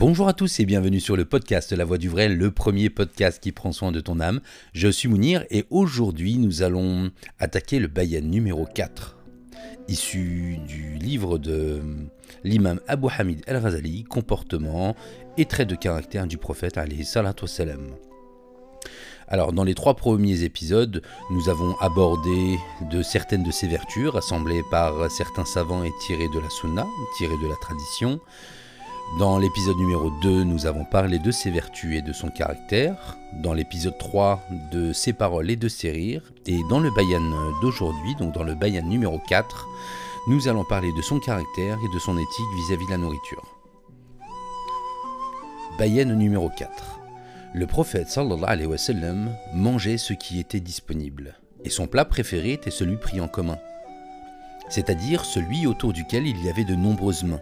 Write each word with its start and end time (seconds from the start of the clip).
Bonjour 0.00 0.28
à 0.28 0.32
tous 0.32 0.60
et 0.60 0.64
bienvenue 0.64 0.98
sur 0.98 1.14
le 1.14 1.26
podcast 1.26 1.72
La 1.72 1.84
Voix 1.84 1.98
du 1.98 2.08
Vrai, 2.08 2.30
le 2.30 2.50
premier 2.50 2.88
podcast 2.88 3.38
qui 3.38 3.52
prend 3.52 3.70
soin 3.70 3.92
de 3.92 4.00
ton 4.00 4.18
âme. 4.18 4.40
Je 4.72 4.88
suis 4.88 5.10
Mounir 5.10 5.44
et 5.50 5.66
aujourd'hui 5.68 6.38
nous 6.38 6.62
allons 6.62 7.10
attaquer 7.38 7.78
le 7.78 7.86
bayan 7.86 8.22
numéro 8.22 8.64
4, 8.64 9.18
issu 9.88 10.56
du 10.66 10.94
livre 10.94 11.36
de 11.36 11.82
l'imam 12.44 12.80
Abu 12.88 13.08
Hamid 13.18 13.42
al-Ghazali, 13.46 14.04
Comportement 14.04 14.96
et 15.36 15.44
traits 15.44 15.68
de 15.68 15.74
caractère 15.74 16.26
du 16.26 16.38
prophète 16.38 16.78
alayhi. 16.78 17.06
Alors, 19.28 19.52
dans 19.52 19.64
les 19.64 19.74
trois 19.74 19.96
premiers 19.96 20.44
épisodes, 20.44 21.02
nous 21.30 21.50
avons 21.50 21.76
abordé 21.78 22.58
de 22.90 23.02
certaines 23.02 23.42
de 23.42 23.50
ses 23.50 23.68
vertus, 23.68 24.08
rassemblées 24.08 24.62
par 24.70 25.10
certains 25.10 25.44
savants 25.44 25.84
et 25.84 25.92
tirées 26.06 26.30
de 26.32 26.38
la 26.38 26.48
sunna, 26.48 26.86
tirées 27.18 27.38
de 27.42 27.48
la 27.48 27.56
tradition. 27.56 28.18
Dans 29.18 29.38
l'épisode 29.38 29.76
numéro 29.76 30.08
2, 30.22 30.44
nous 30.44 30.66
avons 30.66 30.84
parlé 30.84 31.18
de 31.18 31.32
ses 31.32 31.50
vertus 31.50 31.98
et 31.98 32.02
de 32.02 32.12
son 32.12 32.28
caractère. 32.28 33.16
Dans 33.32 33.52
l'épisode 33.52 33.98
3, 33.98 34.40
de 34.70 34.92
ses 34.92 35.12
paroles 35.12 35.50
et 35.50 35.56
de 35.56 35.68
ses 35.68 35.90
rires. 35.90 36.32
Et 36.46 36.60
dans 36.70 36.78
le 36.78 36.92
bayan 36.92 37.20
d'aujourd'hui, 37.60 38.14
donc 38.14 38.32
dans 38.32 38.44
le 38.44 38.54
bayan 38.54 38.82
numéro 38.82 39.20
4, 39.28 39.66
nous 40.28 40.46
allons 40.46 40.64
parler 40.64 40.92
de 40.96 41.02
son 41.02 41.18
caractère 41.18 41.76
et 41.84 41.92
de 41.92 41.98
son 41.98 42.16
éthique 42.16 42.54
vis-à-vis 42.54 42.86
de 42.86 42.90
la 42.92 42.98
nourriture. 42.98 43.42
Bayan 45.76 46.14
numéro 46.14 46.48
4. 46.48 47.00
Le 47.52 47.66
prophète 47.66 48.16
mangeait 49.52 49.98
ce 49.98 50.12
qui 50.12 50.38
était 50.38 50.60
disponible. 50.60 51.34
Et 51.64 51.70
son 51.70 51.88
plat 51.88 52.04
préféré 52.04 52.52
était 52.52 52.70
celui 52.70 52.96
pris 52.96 53.20
en 53.20 53.26
commun. 53.26 53.58
C'est-à-dire 54.68 55.24
celui 55.24 55.66
autour 55.66 55.92
duquel 55.92 56.28
il 56.28 56.44
y 56.44 56.48
avait 56.48 56.64
de 56.64 56.76
nombreuses 56.76 57.24
mains. 57.24 57.40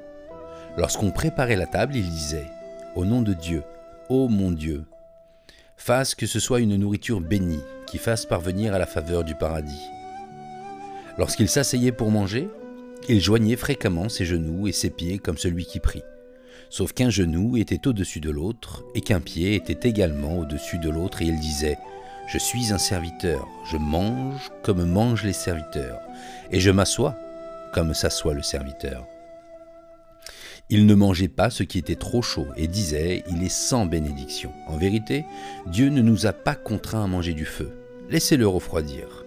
Lorsqu'on 0.78 1.10
préparait 1.10 1.56
la 1.56 1.66
table, 1.66 1.96
il 1.96 2.09
disait 2.09 2.46
Au 2.95 3.05
nom 3.05 3.20
de 3.20 3.34
Dieu, 3.34 3.64
ô 4.09 4.28
mon 4.28 4.52
Dieu, 4.52 4.84
fasse 5.76 6.15
que 6.15 6.24
ce 6.24 6.38
soit 6.38 6.60
une 6.60 6.76
nourriture 6.76 7.20
bénie 7.20 7.65
qui 7.88 7.98
fasse 7.98 8.24
parvenir 8.24 8.73
à 8.73 8.79
la 8.79 8.87
faveur 8.87 9.24
du 9.24 9.35
paradis. 9.35 9.82
Lorsqu'il 11.18 11.48
s'asseyait 11.48 11.90
pour 11.90 12.12
manger, 12.12 12.48
il 13.09 13.20
joignait 13.20 13.57
fréquemment 13.57 14.09
ses 14.09 14.24
genoux 14.24 14.68
et 14.68 14.73
ses 14.73 14.90
pieds 14.90 15.18
comme 15.18 15.37
celui 15.37 15.66
qui 15.66 15.80
prie, 15.80 16.04
sauf 16.70 16.92
qu'un 16.92 17.10
genou 17.10 17.57
était 17.57 17.88
au-dessus 17.88 18.20
de 18.20 18.30
l'autre 18.30 18.85
et 18.95 19.01
qu'un 19.01 19.20
pied 19.20 19.57
était 19.57 19.88
également 19.88 20.38
au-dessus 20.38 20.79
de 20.79 20.90
l'autre 20.90 21.23
et 21.23 21.26
il 21.26 21.40
disait 21.40 21.76
Je 22.29 22.38
suis 22.38 22.73
un 22.73 22.79
serviteur, 22.79 23.48
je 23.68 23.79
mange 23.79 24.52
comme 24.63 24.85
mangent 24.85 25.24
les 25.24 25.32
serviteurs, 25.32 25.98
et 26.52 26.60
je 26.60 26.70
m'assois 26.70 27.16
comme 27.74 27.95
s'assoit 27.95 28.35
le 28.35 28.42
serviteur. 28.42 29.09
Il 30.71 30.85
ne 30.85 30.95
mangeait 30.95 31.29
pas 31.29 31.49
ce 31.49 31.63
qui 31.63 31.79
était 31.79 31.97
trop 31.97 32.21
chaud 32.21 32.47
et 32.57 32.69
disait 32.69 33.24
Il 33.30 33.43
est 33.43 33.49
sans 33.49 33.87
bénédiction. 33.87 34.52
En 34.66 34.77
vérité, 34.77 35.25
Dieu 35.66 35.88
ne 35.88 36.02
nous 36.02 36.27
a 36.27 36.35
pas 36.35 36.55
contraints 36.55 37.05
à 37.05 37.07
manger 37.07 37.33
du 37.33 37.47
feu. 37.47 37.73
Laissez-le 38.10 38.47
refroidir. 38.47 39.25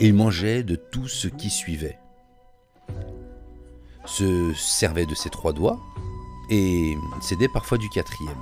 Il 0.00 0.14
mangeait 0.14 0.64
de 0.64 0.74
tout 0.74 1.06
ce 1.06 1.28
qui 1.28 1.50
suivait. 1.50 1.98
Se 4.06 4.52
servait 4.54 5.06
de 5.06 5.14
ses 5.14 5.30
trois 5.30 5.52
doigts 5.52 5.78
et 6.50 6.94
cédait 7.20 7.48
parfois 7.52 7.78
du 7.78 7.88
quatrième. 7.88 8.34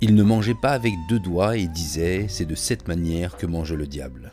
Il 0.00 0.14
ne 0.14 0.22
mangeait 0.22 0.54
pas 0.54 0.72
avec 0.72 0.94
deux 1.08 1.18
doigts 1.18 1.58
et 1.58 1.66
disait 1.66 2.26
C'est 2.28 2.46
de 2.46 2.54
cette 2.54 2.88
manière 2.88 3.36
que 3.36 3.46
mange 3.46 3.74
le 3.74 3.86
diable. 3.86 4.32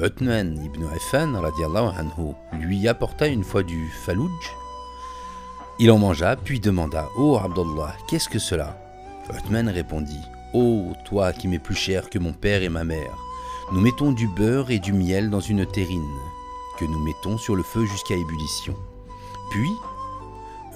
Uthman 0.00 0.64
ibn 0.64 0.84
Affan 0.86 1.42
lui 2.58 2.88
apporta 2.88 3.26
une 3.26 3.44
fois 3.44 3.62
du 3.62 3.88
falouj 4.04 4.30
il 5.80 5.90
en 5.90 5.96
mangea, 5.96 6.36
puis 6.36 6.60
demanda 6.60 7.08
Ô 7.16 7.32
oh 7.32 7.38
Abdallah, 7.38 7.96
qu'est-ce 8.06 8.28
que 8.28 8.38
cela? 8.38 8.76
Uthman 9.34 9.66
répondit 9.70 10.20
Ô 10.52 10.90
oh, 10.90 10.92
toi 11.06 11.32
qui 11.32 11.48
m'es 11.48 11.58
plus 11.58 11.74
cher 11.74 12.10
que 12.10 12.18
mon 12.18 12.34
père 12.34 12.62
et 12.62 12.68
ma 12.68 12.84
mère, 12.84 13.16
nous 13.72 13.80
mettons 13.80 14.12
du 14.12 14.28
beurre 14.28 14.70
et 14.70 14.78
du 14.78 14.92
miel 14.92 15.30
dans 15.30 15.40
une 15.40 15.64
terrine, 15.64 16.18
que 16.78 16.84
nous 16.84 17.02
mettons 17.02 17.38
sur 17.38 17.56
le 17.56 17.62
feu 17.62 17.86
jusqu'à 17.86 18.14
ébullition. 18.14 18.76
Puis, 19.50 19.70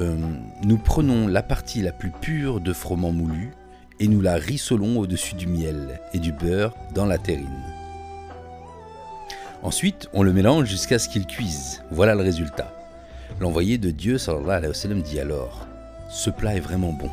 euh, 0.00 0.16
nous 0.62 0.78
prenons 0.78 1.28
la 1.28 1.42
partie 1.42 1.82
la 1.82 1.92
plus 1.92 2.10
pure 2.10 2.60
de 2.60 2.72
froment 2.72 3.12
moulu 3.12 3.52
et 4.00 4.08
nous 4.08 4.22
la 4.22 4.36
rissolons 4.36 4.98
au-dessus 4.98 5.34
du 5.34 5.46
miel 5.46 6.00
et 6.14 6.18
du 6.18 6.32
beurre 6.32 6.74
dans 6.94 7.04
la 7.04 7.18
terrine. 7.18 7.74
Ensuite, 9.62 10.08
on 10.14 10.22
le 10.22 10.32
mélange 10.32 10.66
jusqu'à 10.66 10.98
ce 10.98 11.10
qu'il 11.10 11.26
cuise. 11.26 11.82
Voilà 11.90 12.14
le 12.14 12.22
résultat. 12.22 12.72
L'envoyé 13.40 13.78
de 13.78 13.90
Dieu 13.90 14.18
sallallahu 14.18 14.50
alayhi 14.50 14.88
wa 14.88 14.94
dit 15.00 15.20
alors 15.20 15.66
Ce 16.08 16.30
plat 16.30 16.54
est 16.54 16.60
vraiment 16.60 16.92
bon. 16.92 17.10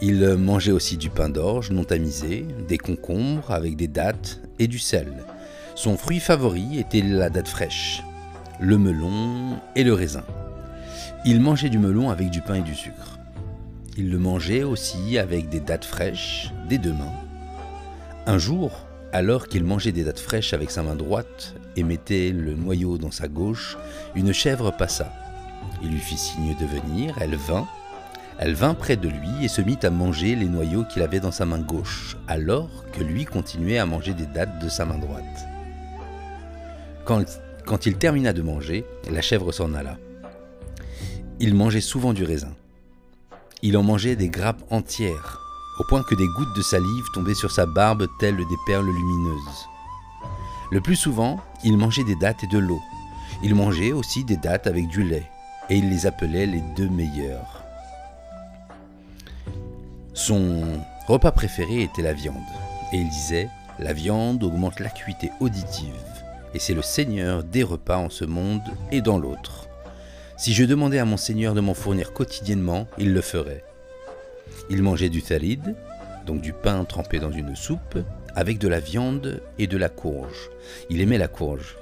Il 0.00 0.26
mangeait 0.36 0.72
aussi 0.72 0.96
du 0.96 1.10
pain 1.10 1.28
d'orge 1.28 1.70
non 1.70 1.84
tamisé, 1.84 2.46
des 2.68 2.78
concombres 2.78 3.50
avec 3.50 3.76
des 3.76 3.88
dattes 3.88 4.40
et 4.58 4.66
du 4.66 4.78
sel. 4.78 5.12
Son 5.74 5.96
fruit 5.96 6.20
favori 6.20 6.78
était 6.78 7.02
la 7.02 7.30
date 7.30 7.48
fraîche, 7.48 8.02
le 8.60 8.78
melon 8.78 9.56
et 9.74 9.84
le 9.84 9.94
raisin. 9.94 10.24
Il 11.24 11.40
mangeait 11.40 11.70
du 11.70 11.78
melon 11.78 12.10
avec 12.10 12.30
du 12.30 12.42
pain 12.42 12.56
et 12.56 12.62
du 12.62 12.74
sucre. 12.74 13.18
Il 13.96 14.10
le 14.10 14.18
mangeait 14.18 14.62
aussi 14.62 15.18
avec 15.18 15.48
des 15.48 15.60
dattes 15.60 15.84
fraîches 15.84 16.52
des 16.68 16.78
deux 16.78 16.92
mains. 16.92 17.12
Un 18.26 18.38
jour, 18.38 18.72
alors 19.14 19.46
qu'il 19.46 19.62
mangeait 19.62 19.92
des 19.92 20.02
dattes 20.02 20.18
fraîches 20.18 20.54
avec 20.54 20.72
sa 20.72 20.82
main 20.82 20.96
droite 20.96 21.54
et 21.76 21.84
mettait 21.84 22.32
le 22.32 22.54
noyau 22.54 22.98
dans 22.98 23.12
sa 23.12 23.28
gauche, 23.28 23.78
une 24.16 24.32
chèvre 24.32 24.76
passa. 24.76 25.12
Il 25.84 25.92
lui 25.92 26.00
fit 26.00 26.18
signe 26.18 26.56
de 26.56 26.66
venir, 26.66 27.16
elle 27.20 27.36
vint. 27.36 27.68
Elle 28.40 28.54
vint 28.54 28.74
près 28.74 28.96
de 28.96 29.08
lui 29.08 29.44
et 29.44 29.46
se 29.46 29.62
mit 29.62 29.78
à 29.84 29.90
manger 29.90 30.34
les 30.34 30.48
noyaux 30.48 30.82
qu'il 30.82 31.02
avait 31.02 31.20
dans 31.20 31.30
sa 31.30 31.46
main 31.46 31.60
gauche, 31.60 32.16
alors 32.26 32.84
que 32.90 33.04
lui 33.04 33.24
continuait 33.24 33.78
à 33.78 33.86
manger 33.86 34.14
des 34.14 34.26
dattes 34.26 34.58
de 34.60 34.68
sa 34.68 34.84
main 34.84 34.98
droite. 34.98 35.46
Quand, 37.04 37.22
quand 37.64 37.86
il 37.86 37.96
termina 37.96 38.32
de 38.32 38.42
manger, 38.42 38.84
la 39.08 39.20
chèvre 39.20 39.52
s'en 39.52 39.74
alla. 39.74 39.96
Il 41.38 41.54
mangeait 41.54 41.80
souvent 41.80 42.14
du 42.14 42.24
raisin. 42.24 42.56
Il 43.62 43.76
en 43.76 43.84
mangeait 43.84 44.16
des 44.16 44.28
grappes 44.28 44.64
entières, 44.70 45.43
au 45.78 45.84
point 45.84 46.02
que 46.02 46.14
des 46.14 46.28
gouttes 46.28 46.54
de 46.54 46.62
salive 46.62 47.10
tombaient 47.12 47.34
sur 47.34 47.50
sa 47.50 47.66
barbe 47.66 48.06
telles 48.18 48.36
des 48.36 48.58
perles 48.66 48.90
lumineuses. 48.90 49.68
Le 50.70 50.80
plus 50.80 50.96
souvent, 50.96 51.40
il 51.62 51.76
mangeait 51.76 52.04
des 52.04 52.16
dattes 52.16 52.44
et 52.44 52.48
de 52.48 52.58
l'eau. 52.58 52.80
Il 53.42 53.54
mangeait 53.54 53.92
aussi 53.92 54.24
des 54.24 54.36
dattes 54.36 54.66
avec 54.66 54.88
du 54.88 55.02
lait, 55.02 55.30
et 55.68 55.76
il 55.76 55.90
les 55.90 56.06
appelait 56.06 56.46
les 56.46 56.62
deux 56.76 56.88
meilleurs. 56.88 57.62
Son 60.14 60.62
repas 61.06 61.32
préféré 61.32 61.82
était 61.82 62.02
la 62.02 62.12
viande, 62.12 62.36
et 62.92 62.98
il 62.98 63.08
disait 63.08 63.48
La 63.78 63.92
viande 63.92 64.44
augmente 64.44 64.80
l'acuité 64.80 65.30
auditive, 65.40 65.92
et 66.54 66.58
c'est 66.58 66.74
le 66.74 66.82
Seigneur 66.82 67.42
des 67.42 67.64
repas 67.64 67.98
en 67.98 68.10
ce 68.10 68.24
monde 68.24 68.62
et 68.92 69.02
dans 69.02 69.18
l'autre. 69.18 69.68
Si 70.36 70.54
je 70.54 70.64
demandais 70.64 70.98
à 70.98 71.04
mon 71.04 71.16
Seigneur 71.16 71.54
de 71.54 71.60
m'en 71.60 71.74
fournir 71.74 72.12
quotidiennement, 72.12 72.86
il 72.98 73.12
le 73.12 73.20
ferait. 73.20 73.64
Il 74.70 74.82
mangeait 74.82 75.08
du 75.08 75.22
thalid, 75.22 75.74
donc 76.26 76.40
du 76.40 76.52
pain 76.52 76.84
trempé 76.84 77.18
dans 77.18 77.32
une 77.32 77.54
soupe, 77.54 77.98
avec 78.34 78.58
de 78.58 78.68
la 78.68 78.80
viande 78.80 79.40
et 79.58 79.66
de 79.66 79.76
la 79.76 79.88
courge. 79.88 80.50
Il 80.90 81.00
aimait 81.00 81.18
la 81.18 81.28
courge 81.28 81.76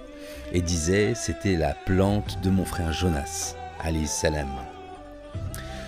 et 0.53 0.61
disait 0.61 1.15
c'était 1.15 1.57
la 1.57 1.75
plante 1.75 2.39
de 2.43 2.51
mon 2.51 2.65
frère 2.65 2.93
Jonas, 2.93 3.55
alayhi 3.83 4.07
salam. 4.07 4.49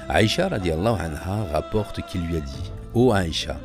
Aïcha 0.08 0.46
anha 0.46 1.44
rapporte 1.52 2.06
qu'il 2.06 2.26
lui 2.26 2.36
a 2.36 2.40
dit 2.40 2.72
Ô 2.94 3.08
oh 3.08 3.12
Aïcha, 3.12 3.56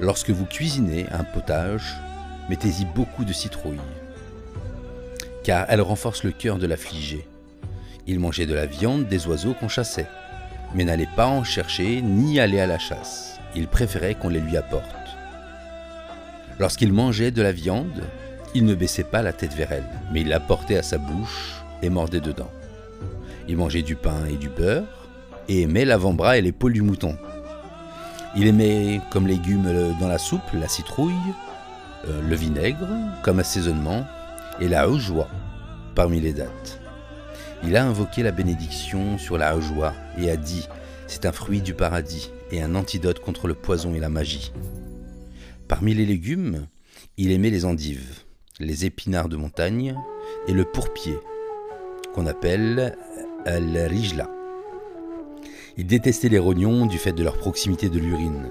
lorsque 0.00 0.30
vous 0.30 0.46
cuisinez 0.46 1.06
un 1.10 1.24
potage, 1.24 1.94
mettez-y 2.48 2.84
beaucoup 2.84 3.24
de 3.24 3.32
citrouille, 3.32 3.80
car 5.44 5.66
elle 5.68 5.80
renforce 5.80 6.24
le 6.24 6.32
cœur 6.32 6.58
de 6.58 6.66
l'affligé. 6.66 7.26
Il 8.06 8.18
mangeait 8.18 8.46
de 8.46 8.54
la 8.54 8.66
viande 8.66 9.06
des 9.06 9.26
oiseaux 9.26 9.54
qu'on 9.54 9.68
chassait 9.68 10.06
mais 10.74 10.84
n'allait 10.84 11.08
pas 11.16 11.26
en 11.26 11.44
chercher 11.44 12.00
ni 12.02 12.40
aller 12.40 12.60
à 12.60 12.66
la 12.66 12.78
chasse. 12.78 13.38
Il 13.54 13.66
préférait 13.68 14.14
qu'on 14.14 14.28
les 14.28 14.40
lui 14.40 14.56
apporte. 14.56 14.84
Lorsqu'il 16.58 16.92
mangeait 16.92 17.30
de 17.30 17.42
la 17.42 17.52
viande, 17.52 18.02
il 18.54 18.64
ne 18.64 18.74
baissait 18.74 19.04
pas 19.04 19.22
la 19.22 19.32
tête 19.32 19.54
vers 19.54 19.72
elle, 19.72 19.88
mais 20.12 20.20
il 20.20 20.28
la 20.28 20.40
portait 20.40 20.76
à 20.76 20.82
sa 20.82 20.98
bouche 20.98 21.54
et 21.82 21.90
mordait 21.90 22.20
dedans. 22.20 22.50
Il 23.48 23.56
mangeait 23.56 23.82
du 23.82 23.96
pain 23.96 24.26
et 24.30 24.36
du 24.36 24.48
beurre, 24.48 25.08
et 25.48 25.62
aimait 25.62 25.84
l'avant-bras 25.84 26.38
et 26.38 26.42
l'épaule 26.42 26.72
du 26.72 26.82
mouton. 26.82 27.16
Il 28.36 28.46
aimait 28.46 29.00
comme 29.10 29.26
légumes 29.26 29.96
dans 29.98 30.08
la 30.08 30.18
soupe 30.18 30.42
la 30.52 30.68
citrouille, 30.68 31.12
euh, 32.08 32.20
le 32.28 32.36
vinaigre 32.36 32.88
comme 33.22 33.40
assaisonnement, 33.40 34.06
et 34.60 34.68
la 34.68 34.86
joie 34.98 35.28
parmi 35.94 36.20
les 36.20 36.32
dates. 36.32 36.80
Il 37.62 37.76
a 37.76 37.84
invoqué 37.84 38.22
la 38.22 38.32
bénédiction 38.32 39.18
sur 39.18 39.36
la 39.36 39.58
joie 39.60 39.92
et 40.18 40.30
a 40.30 40.36
dit 40.36 40.66
C'est 41.06 41.26
un 41.26 41.32
fruit 41.32 41.60
du 41.60 41.74
paradis 41.74 42.30
et 42.50 42.62
un 42.62 42.74
antidote 42.74 43.20
contre 43.20 43.46
le 43.46 43.54
poison 43.54 43.94
et 43.94 44.00
la 44.00 44.08
magie. 44.08 44.52
Parmi 45.68 45.94
les 45.94 46.06
légumes, 46.06 46.66
il 47.16 47.32
aimait 47.32 47.50
les 47.50 47.64
endives, 47.64 48.24
les 48.58 48.86
épinards 48.86 49.28
de 49.28 49.36
montagne 49.36 49.94
et 50.48 50.52
le 50.52 50.64
pourpier, 50.64 51.16
qu'on 52.14 52.26
appelle 52.26 52.96
al-rijla. 53.44 54.30
Il 55.76 55.86
détestait 55.86 56.28
les 56.28 56.38
rognons 56.38 56.86
du 56.86 56.98
fait 56.98 57.12
de 57.12 57.22
leur 57.22 57.38
proximité 57.38 57.88
de 57.88 57.98
l'urine. 57.98 58.50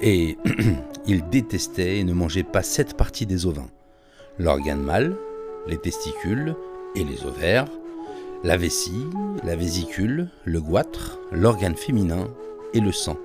Et 0.00 0.36
il 1.06 1.28
détestait 1.28 1.98
et 1.98 2.04
ne 2.04 2.12
mangeait 2.12 2.42
pas 2.42 2.62
sept 2.62 2.96
parties 2.96 3.26
des 3.26 3.46
ovins. 3.46 3.70
L'organe 4.38 4.82
mâle, 4.82 5.16
les 5.66 5.78
testicules 5.78 6.56
et 6.94 7.04
les 7.04 7.24
ovaires, 7.24 7.68
la 8.44 8.56
vessie, 8.56 9.06
la 9.44 9.56
vésicule, 9.56 10.28
le 10.44 10.60
goitre, 10.60 11.18
l'organe 11.32 11.76
féminin 11.76 12.28
et 12.74 12.80
le 12.80 12.92
sang. 12.92 13.16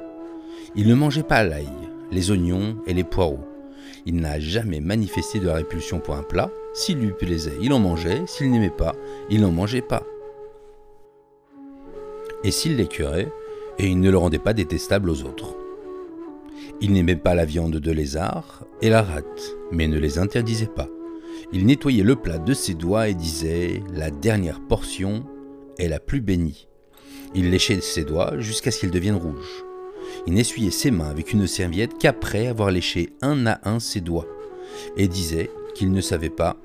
Il 0.75 0.87
ne 0.87 0.95
mangeait 0.95 1.23
pas 1.23 1.43
l'ail, 1.43 1.69
les 2.11 2.31
oignons 2.31 2.77
et 2.87 2.93
les 2.93 3.03
poireaux. 3.03 3.45
Il 4.05 4.15
n'a 4.15 4.39
jamais 4.39 4.79
manifesté 4.79 5.39
de 5.39 5.49
répulsion 5.49 5.99
pour 5.99 6.15
un 6.15 6.23
plat. 6.23 6.49
S'il 6.73 6.99
lui 6.99 7.11
plaisait, 7.11 7.57
il 7.61 7.73
en 7.73 7.79
mangeait. 7.79 8.23
S'il 8.25 8.49
n'aimait 8.49 8.69
pas, 8.69 8.95
il 9.29 9.41
n'en 9.41 9.51
mangeait 9.51 9.81
pas. 9.81 10.03
Et 12.43 12.51
s'il 12.51 12.77
l'écœurait, 12.77 13.31
et 13.77 13.87
il 13.87 13.99
ne 13.99 14.09
le 14.09 14.17
rendait 14.17 14.39
pas 14.39 14.53
détestable 14.53 15.09
aux 15.09 15.23
autres. 15.23 15.55
Il 16.79 16.93
n'aimait 16.93 17.15
pas 17.15 17.35
la 17.35 17.45
viande 17.45 17.77
de 17.77 17.91
lézard 17.91 18.63
et 18.81 18.89
la 18.89 19.03
rate, 19.03 19.55
mais 19.71 19.87
ne 19.87 19.99
les 19.99 20.17
interdisait 20.17 20.65
pas. 20.65 20.87
Il 21.53 21.65
nettoyait 21.65 22.03
le 22.03 22.15
plat 22.15 22.39
de 22.39 22.53
ses 22.53 22.73
doigts 22.73 23.09
et 23.09 23.13
disait 23.13 23.83
La 23.93 24.11
dernière 24.11 24.59
portion 24.59 25.25
est 25.77 25.87
la 25.87 25.99
plus 25.99 26.21
bénie. 26.21 26.67
Il 27.33 27.49
léchait 27.49 27.81
ses 27.81 28.03
doigts 28.03 28.37
jusqu'à 28.39 28.71
ce 28.71 28.79
qu'ils 28.79 28.91
deviennent 28.91 29.15
rouges. 29.15 29.63
Il 30.27 30.33
n'essuyait 30.33 30.71
ses 30.71 30.91
mains 30.91 31.09
avec 31.09 31.33
une 31.33 31.47
serviette 31.47 31.97
qu'après 31.97 32.47
avoir 32.47 32.71
léché 32.71 33.13
un 33.21 33.45
à 33.47 33.59
un 33.69 33.79
ses 33.79 34.01
doigts, 34.01 34.27
et 34.97 35.07
disait 35.07 35.49
qu'il 35.75 35.91
ne 35.91 36.01
savait 36.01 36.29
pas 36.29 36.57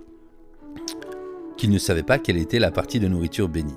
qu'il 1.56 1.70
ne 1.70 1.78
savait 1.78 2.02
pas 2.02 2.18
quelle 2.18 2.36
était 2.36 2.58
la 2.58 2.70
partie 2.70 3.00
de 3.00 3.08
nourriture 3.08 3.48
bénie. 3.48 3.72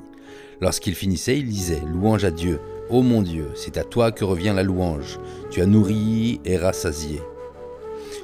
Lorsqu'il 0.60 0.96
finissait, 0.96 1.40
il 1.40 1.48
disait 1.48 1.82
Louange 1.88 2.26
à 2.26 2.32
Dieu, 2.32 2.60
ô 2.90 3.02
mon 3.02 3.22
Dieu, 3.22 3.48
c'est 3.56 3.78
à 3.78 3.86
toi 3.86 4.12
que 4.12 4.26
revient 4.26 4.52
la 4.54 4.64
louange. 4.64 5.18
Tu 5.50 5.62
as 5.62 5.66
nourri 5.66 6.42
et 6.44 6.58
rassasié. 6.58 7.22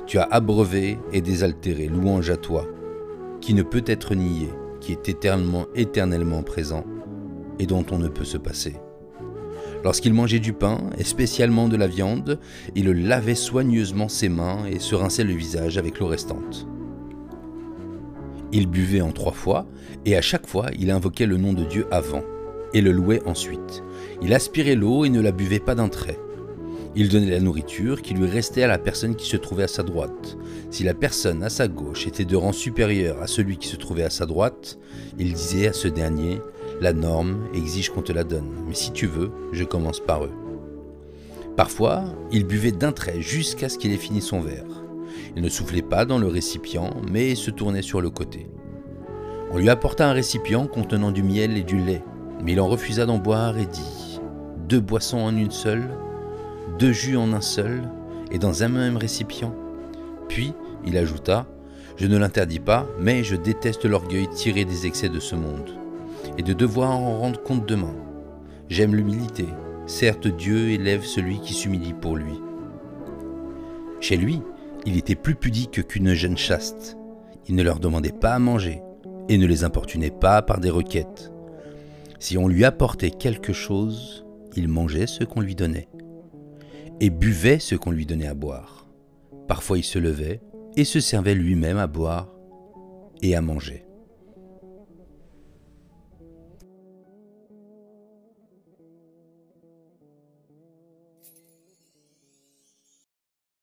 Tu 0.06 0.20
as 0.20 0.24
abreuvé 0.24 1.00
et 1.14 1.22
désaltéré. 1.22 1.88
Louange 1.88 2.30
à 2.30 2.38
toi, 2.38 2.68
qui 3.42 3.54
ne 3.54 3.64
peut 3.64 3.84
être 3.86 4.14
nié, 4.14 4.50
qui 4.80 4.92
est 4.92 5.10
éternellement, 5.10 5.66
éternellement 5.76 6.44
présent 6.44 6.86
et 7.60 7.66
dont 7.66 7.86
on 7.92 7.98
ne 7.98 8.08
peut 8.08 8.26
se 8.26 8.38
passer. 8.38 8.76
Lorsqu'il 9.84 10.14
mangeait 10.14 10.40
du 10.40 10.54
pain, 10.54 10.80
et 10.98 11.04
spécialement 11.04 11.68
de 11.68 11.78
la 11.78 11.88
viande, 11.88 12.40
il 12.76 12.90
lavait 13.08 13.36
soigneusement 13.36 14.10
ses 14.10 14.30
mains 14.30 14.66
et 14.66 14.80
se 14.80 14.96
rinçait 14.96 15.24
le 15.24 15.34
visage 15.34 15.78
avec 15.78 16.00
l'eau 16.00 16.08
restante. 16.08 16.68
Il 18.52 18.68
buvait 18.68 19.02
en 19.02 19.12
trois 19.12 19.32
fois, 19.32 19.68
et 20.06 20.16
à 20.16 20.22
chaque 20.22 20.48
fois 20.48 20.68
il 20.78 20.90
invoquait 20.90 21.28
le 21.28 21.38
nom 21.38 21.54
de 21.54 21.64
Dieu 21.64 21.86
avant, 21.92 22.24
et 22.74 22.82
le 22.82 22.92
louait 22.92 23.22
ensuite. 23.26 23.84
Il 24.22 24.34
aspirait 24.34 24.76
l'eau 24.76 25.06
et 25.06 25.10
ne 25.10 25.22
la 25.22 25.32
buvait 25.32 25.60
pas 25.60 25.76
d'un 25.76 25.90
trait. 25.90 26.20
Il 26.98 27.10
donnait 27.10 27.32
la 27.32 27.42
nourriture 27.42 28.02
qui 28.02 28.14
lui 28.14 28.26
restait 28.26 28.64
à 28.64 28.68
la 28.68 28.78
personne 28.78 29.18
qui 29.18 29.28
se 29.28 29.36
trouvait 29.36 29.64
à 29.64 29.68
sa 29.68 29.84
droite. 29.84 30.38
Si 30.72 30.84
la 30.84 30.94
personne 30.94 31.44
à 31.44 31.50
sa 31.50 31.68
gauche 31.68 32.08
était 32.08 32.24
de 32.24 32.38
rang 32.38 32.54
supérieur 32.54 33.22
à 33.22 33.28
celui 33.28 33.58
qui 33.58 33.68
se 33.68 33.76
trouvait 33.76 34.04
à 34.04 34.10
sa 34.10 34.26
droite, 34.26 34.80
il 35.20 35.34
disait 35.34 35.68
à 35.68 35.74
ce 35.74 35.90
dernier 35.90 36.40
la 36.80 36.94
norme 36.94 37.50
exige 37.54 37.90
qu'on 37.90 38.02
te 38.02 38.14
la 38.14 38.24
donne, 38.24 38.50
mais 38.68 38.76
si 38.76 38.92
tu 38.92 39.08
veux, 39.08 39.32
je 39.52 39.66
commence 39.66 40.00
par 40.00 40.24
eux. 40.24 40.32
Parfois, 41.58 42.06
il 42.32 42.46
buvait 42.46 42.72
d'un 42.72 42.94
trait 42.94 43.22
jusqu'à 43.22 43.68
ce 43.68 43.78
qu'il 43.78 43.92
ait 43.92 43.98
fini 43.98 44.22
son 44.22 44.40
verre. 44.40 44.64
Il 45.36 45.42
ne 45.42 45.50
soufflait 45.50 45.82
pas 45.82 46.06
dans 46.06 46.18
le 46.18 46.28
récipient, 46.28 46.92
mais 47.12 47.36
se 47.36 47.52
tournait 47.52 47.82
sur 47.82 48.00
le 48.00 48.10
côté. 48.10 48.48
On 49.52 49.58
lui 49.58 49.70
apporta 49.70 50.10
un 50.10 50.14
récipient 50.14 50.66
contenant 50.68 51.12
du 51.12 51.24
miel 51.24 51.58
et 51.58 51.64
du 51.64 51.78
lait, 51.78 52.04
mais 52.42 52.54
il 52.54 52.62
en 52.62 52.68
refusa 52.68 53.06
d'en 53.06 53.18
boire 53.18 53.58
et 53.58 53.66
dit 53.66 54.20
Deux 54.68 54.82
boissons 54.82 55.20
en 55.20 55.36
une 55.36 55.52
seule, 55.52 55.90
deux 56.80 56.92
jus 56.92 57.18
en 57.18 57.34
un 57.34 57.42
seul, 57.42 57.84
et 58.32 58.40
dans 58.40 58.64
un 58.64 58.68
même 58.68 58.98
récipient. 58.98 59.54
Puis, 60.28 60.54
il 60.86 60.98
ajouta 60.98 61.46
Je 61.98 62.08
ne 62.08 62.18
l'interdis 62.18 62.60
pas, 62.60 62.88
mais 63.00 63.24
je 63.24 63.36
déteste 63.36 63.86
l'orgueil 63.86 64.28
tiré 64.30 64.66
des 64.66 64.86
excès 64.86 65.10
de 65.10 65.20
ce 65.20 65.36
monde 65.36 65.70
et 66.38 66.44
de 66.44 66.54
devoir 66.54 66.92
en 66.92 67.20
rendre 67.20 67.42
compte 67.42 67.66
demain. 67.66 67.96
J'aime 68.68 68.96
l'humilité. 68.96 69.46
Certes, 69.86 70.28
Dieu 70.28 70.72
élève 70.72 71.04
celui 71.04 71.40
qui 71.40 71.54
s'humilie 71.54 71.94
pour 71.94 72.18
lui. 72.18 72.42
Chez 74.02 74.18
lui, 74.18 74.42
il 74.86 74.98
était 74.98 75.16
plus 75.16 75.36
pudique 75.36 75.88
qu'une 75.88 76.14
jeune 76.14 76.38
chaste. 76.38 76.98
Il 77.48 77.56
ne 77.56 77.64
leur 77.64 77.80
demandait 77.80 78.12
pas 78.12 78.34
à 78.34 78.40
manger 78.40 78.82
et 79.30 79.38
ne 79.38 79.46
les 79.46 79.64
importunait 79.64 80.12
pas 80.12 80.42
par 80.42 80.60
des 80.60 80.70
requêtes. 80.70 81.32
Si 82.20 82.38
on 82.38 82.48
lui 82.48 82.66
apportait 82.66 83.12
quelque 83.12 83.54
chose, 83.54 84.26
il 84.56 84.68
mangeait 84.68 85.08
ce 85.08 85.24
qu'on 85.24 85.42
lui 85.42 85.56
donnait 85.56 85.88
et 87.00 87.10
buvait 87.10 87.60
ce 87.60 87.76
qu'on 87.76 87.92
lui 87.92 88.06
donnait 88.06 88.28
à 88.28 88.34
boire. 88.34 88.88
Parfois 89.48 89.78
il 89.78 89.84
se 89.84 90.00
levait 90.00 90.42
et 90.76 90.84
se 90.84 91.00
servait 91.00 91.36
lui-même 91.36 91.78
à 91.78 91.88
boire 91.88 92.34
et 93.22 93.36
à 93.36 93.42
manger. 93.42 93.85